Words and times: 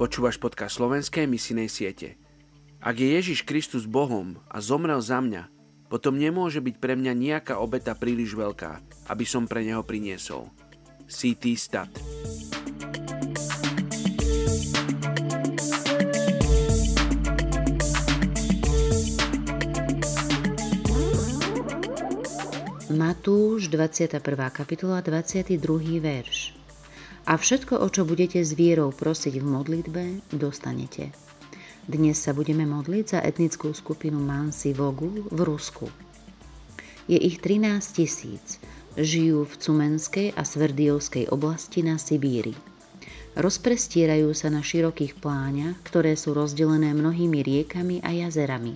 Počúvaš 0.00 0.40
podcast 0.40 0.80
slovenskej 0.80 1.28
misinej 1.28 1.68
siete. 1.68 2.16
Ak 2.80 2.96
je 2.96 3.20
Ježiš 3.20 3.44
Kristus 3.44 3.84
Bohom 3.84 4.40
a 4.48 4.56
zomrel 4.64 4.96
za 5.04 5.20
mňa, 5.20 5.52
potom 5.92 6.16
nemôže 6.16 6.64
byť 6.64 6.80
pre 6.80 6.96
mňa 6.96 7.12
nejaká 7.12 7.60
obeta 7.60 7.92
príliš 7.92 8.32
veľká, 8.32 8.80
aby 9.12 9.24
som 9.28 9.44
pre 9.44 9.60
neho 9.60 9.84
priniesol. 9.84 10.48
CT 11.04 11.44
Stat 11.52 11.92
Matúš 22.88 23.68
21. 23.68 24.16
kapitola 24.48 25.04
22. 25.04 25.60
verš 26.00 26.59
a 27.26 27.36
všetko, 27.36 27.80
o 27.80 27.88
čo 27.92 28.08
budete 28.08 28.40
s 28.40 28.56
vierou 28.56 28.94
prosiť 28.94 29.40
v 29.40 29.46
modlitbe, 29.46 30.04
dostanete. 30.32 31.12
Dnes 31.84 32.20
sa 32.20 32.30
budeme 32.30 32.64
modliť 32.64 33.04
za 33.16 33.20
etnickú 33.24 33.74
skupinu 33.74 34.20
Mansi 34.22 34.70
Vogu 34.76 35.26
v 35.26 35.40
Rusku. 35.42 35.90
Je 37.10 37.18
ich 37.18 37.42
13 37.42 37.82
tisíc, 37.96 38.62
žijú 38.94 39.42
v 39.42 39.54
Cumenskej 39.58 40.28
a 40.38 40.46
Sverdiovskej 40.46 41.32
oblasti 41.34 41.82
na 41.82 41.98
Sibíri. 41.98 42.54
Rozprestierajú 43.34 44.30
sa 44.34 44.50
na 44.50 44.62
širokých 44.62 45.18
pláňach, 45.18 45.78
ktoré 45.86 46.14
sú 46.14 46.34
rozdelené 46.34 46.94
mnohými 46.94 47.42
riekami 47.42 48.02
a 48.02 48.10
jazerami. 48.10 48.74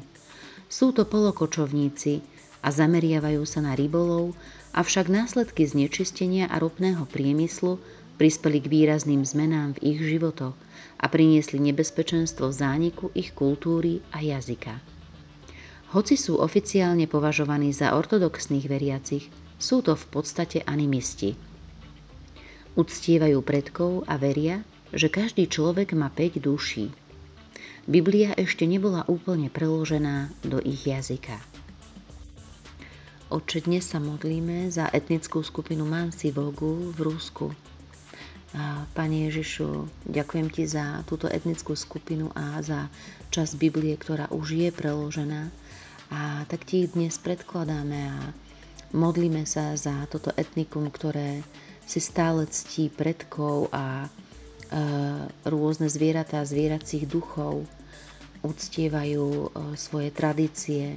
Sú 0.70 0.91
to 0.95 1.06
polokočovníci 1.06 2.23
a 2.62 2.69
zameriavajú 2.70 3.42
sa 3.47 3.62
na 3.62 3.75
rybolov, 3.79 4.34
avšak 4.75 5.06
následky 5.06 5.67
znečistenia 5.67 6.50
a 6.50 6.59
ropného 6.59 7.06
priemyslu 7.06 7.78
prispeli 8.15 8.62
k 8.62 8.70
výrazným 8.70 9.27
zmenám 9.27 9.79
v 9.79 9.95
ich 9.95 9.98
životoch 10.01 10.55
a 10.98 11.07
priniesli 11.11 11.59
nebezpečenstvo 11.61 12.48
zániku 12.55 13.11
ich 13.12 13.34
kultúry 13.34 14.01
a 14.15 14.23
jazyka. 14.23 14.79
Hoci 15.95 16.19
sú 16.19 16.43
oficiálne 16.43 17.06
považovaní 17.06 17.71
za 17.71 17.95
ortodoxných 17.95 18.67
veriacich, 18.67 19.31
sú 19.62 19.79
to 19.83 19.95
v 19.95 20.06
podstate 20.11 20.59
animisti. 20.67 21.39
Uctievajú 22.75 23.39
predkov 23.47 24.03
a 24.11 24.19
veria, 24.19 24.67
že 24.91 25.06
každý 25.06 25.47
človek 25.47 25.95
má 25.95 26.11
5 26.11 26.43
duší. 26.43 26.91
Biblia 27.87 28.34
ešte 28.34 28.67
nebola 28.67 29.06
úplne 29.06 29.53
preložená 29.53 30.34
do 30.43 30.59
ich 30.59 30.83
jazyka. 30.83 31.39
Oče, 33.31 33.67
dnes 33.67 33.87
sa 33.87 34.03
modlíme 34.03 34.71
za 34.75 34.91
etnickú 34.91 35.43
skupinu 35.47 35.87
Mansi 35.87 36.34
Vogu 36.34 36.91
v 36.91 36.99
Rusku. 37.03 37.73
Pane 38.94 39.27
Ježišu, 39.27 39.91
ďakujem 40.06 40.47
Ti 40.47 40.62
za 40.64 41.02
túto 41.05 41.27
etnickú 41.27 41.74
skupinu 41.74 42.30
a 42.38 42.62
za 42.62 42.86
časť 43.34 43.58
Biblie, 43.58 43.98
ktorá 43.98 44.30
už 44.30 44.55
je 44.55 44.70
preložená. 44.70 45.50
A 46.14 46.47
tak 46.47 46.62
Ti 46.62 46.86
dnes 46.86 47.19
predkladáme 47.19 48.14
a 48.14 48.30
modlíme 48.94 49.42
sa 49.42 49.75
za 49.75 50.06
toto 50.06 50.30
etnikum, 50.38 50.86
ktoré 50.86 51.42
si 51.82 51.98
stále 51.98 52.47
ctí 52.47 52.94
predkov 52.94 53.75
a 53.75 54.06
e, 54.06 54.08
rôzne 55.42 55.91
zvieratá, 55.91 56.47
zvieracích 56.47 57.10
duchov, 57.10 57.66
uctievajú 58.41 59.27
e, 59.27 59.48
svoje 59.75 60.14
tradície. 60.14 60.94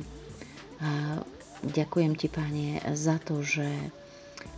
A 0.77 1.25
ďakujem 1.65 2.13
Ti, 2.13 2.27
Pane, 2.29 2.67
za 2.93 3.17
to, 3.17 3.41
že 3.41 3.65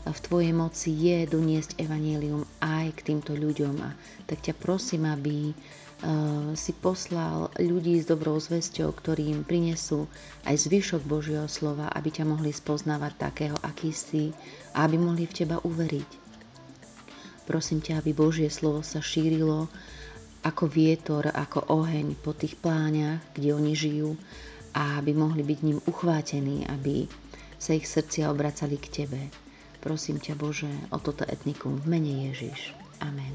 v 0.10 0.20
Tvojej 0.26 0.54
moci 0.56 0.90
je 0.90 1.30
doniesť 1.30 1.78
evanílium 1.78 2.42
aj 2.64 2.98
k 2.98 3.14
týmto 3.14 3.38
ľuďom. 3.38 3.76
A 3.84 3.94
tak 4.26 4.42
ťa 4.42 4.58
prosím, 4.58 5.06
aby 5.06 5.52
uh, 5.52 6.56
si 6.58 6.74
poslal 6.74 7.54
ľudí 7.60 8.02
s 8.02 8.10
dobrou 8.10 8.40
zväzťou, 8.42 8.90
ktorí 8.90 9.30
im 9.30 9.46
prinesú 9.46 10.10
aj 10.50 10.66
zvyšok 10.66 11.02
Božieho 11.06 11.46
slova, 11.46 11.92
aby 11.94 12.10
ťa 12.10 12.26
mohli 12.26 12.50
spoznávať 12.50 13.14
takého, 13.20 13.58
aký 13.62 13.94
si 13.94 14.34
a 14.74 14.88
aby 14.88 14.98
mohli 14.98 15.30
v 15.30 15.36
teba 15.36 15.62
uveriť. 15.62 16.10
Prosím 17.46 17.82
ťa, 17.82 18.02
aby 18.02 18.14
Božie 18.14 18.50
slovo 18.50 18.86
sa 18.86 19.02
šírilo 19.02 19.70
ako 20.46 20.70
vietor, 20.72 21.28
ako 21.34 21.66
oheň 21.70 22.16
po 22.22 22.32
tých 22.32 22.56
pláňach, 22.56 23.20
kde 23.36 23.58
oni 23.58 23.74
žijú 23.76 24.16
a 24.72 25.02
aby 25.02 25.12
mohli 25.18 25.42
byť 25.44 25.60
ním 25.66 25.80
uchvátení, 25.84 26.70
aby 26.70 27.10
sa 27.60 27.76
ich 27.76 27.90
srdcia 27.90 28.32
obracali 28.32 28.78
k 28.80 29.04
Tebe. 29.04 29.49
Prosím 29.80 30.20
ťa 30.20 30.36
Bože 30.36 30.70
o 30.92 31.00
toto 31.00 31.24
etnikum 31.24 31.80
v 31.80 31.86
mene 31.88 32.14
Ježiš. 32.32 32.76
Amen. 33.00 33.32